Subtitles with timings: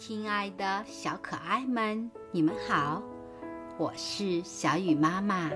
[0.00, 3.02] 亲爱的小可爱们，你们好，
[3.76, 5.50] 我是小雨妈妈。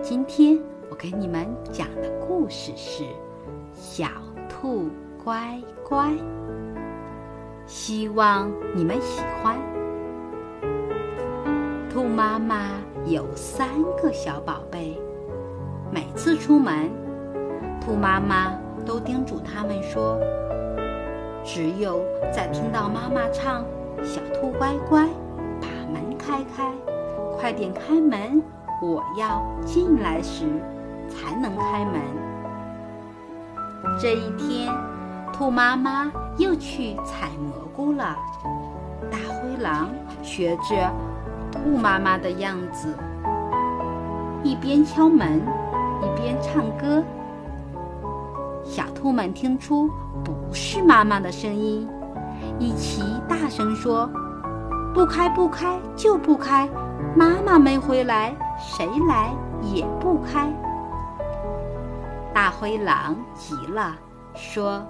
[0.00, 0.56] 今天
[0.88, 3.02] 我给你们讲的故事是
[3.74, 4.06] 《小
[4.48, 4.88] 兔
[5.24, 6.10] 乖乖》，
[7.66, 9.58] 希望你们喜欢。
[11.90, 13.68] 兔妈妈有三
[14.00, 14.96] 个小宝贝，
[15.90, 16.88] 每次出门，
[17.80, 18.56] 兔妈妈
[18.86, 20.16] 都叮嘱他们说。
[21.46, 22.04] 只有
[22.34, 23.64] 在听到妈妈唱
[24.02, 25.06] “小兔乖乖，
[25.60, 26.72] 把门开开，
[27.38, 28.42] 快点开门，
[28.82, 30.44] 我要进来”时，
[31.08, 32.00] 才能开门。
[34.00, 34.68] 这一天，
[35.32, 38.16] 兔妈妈又去采蘑菇了。
[39.08, 39.88] 大灰狼
[40.24, 40.92] 学着
[41.52, 42.92] 兔妈妈的样子，
[44.42, 45.40] 一边敲门，
[46.02, 47.04] 一边唱歌。
[48.76, 49.88] 小兔们听出
[50.22, 51.88] 不是妈妈的声音，
[52.58, 54.06] 一起大声说
[54.92, 56.68] ：“不开，不开，就不开！
[57.16, 60.52] 妈妈没回来，谁来也不开。”
[62.34, 63.96] 大灰狼急了，
[64.34, 64.84] 说：“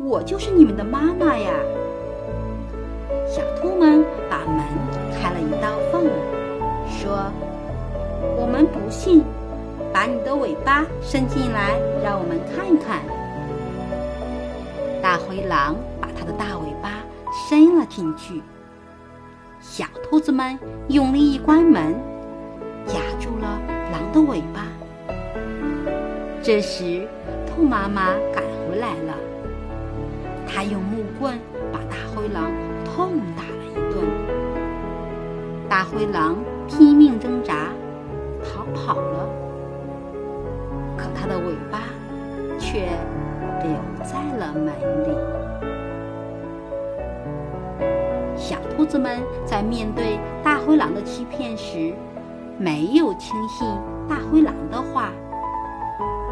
[0.00, 1.50] 我就是你们的妈妈呀！”
[3.28, 4.64] 小兔们把门
[5.20, 6.06] 开了一道缝，
[6.88, 7.30] 说
[8.40, 9.22] ：“我们不信。”
[11.02, 11.72] 伸进来，
[12.04, 13.02] 让我们看看。
[15.02, 18.40] 大灰狼把它的大尾巴伸了进去，
[19.60, 21.94] 小兔子们用力一关门，
[22.86, 24.68] 夹住了狼的尾巴。
[26.42, 27.08] 这时，
[27.46, 29.14] 兔妈妈赶回来了，
[30.46, 31.38] 她用木棍
[31.72, 32.50] 把大灰狼
[32.84, 34.04] 痛打了一顿。
[35.68, 36.36] 大灰狼
[36.68, 37.68] 拼命挣扎，
[43.62, 43.70] 留
[44.04, 44.66] 在了门
[45.08, 45.16] 里。
[48.36, 51.94] 小兔子们在面对大灰狼的欺骗时，
[52.58, 53.68] 没有轻信
[54.08, 55.10] 大灰狼的话，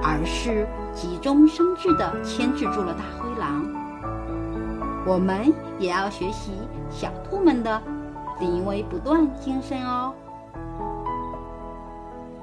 [0.02, 3.64] 而是急中生智地牵制住了大灰狼。
[5.06, 6.52] 我们也要学习
[6.90, 7.82] 小兔们的
[8.38, 10.12] 临危不断精神哦。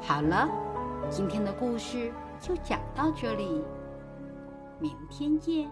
[0.01, 0.47] 好了。
[1.09, 3.63] 今天的故事就讲到这里，
[4.79, 5.71] 明天见。